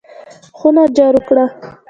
[0.57, 1.45] خونه جارو کړه!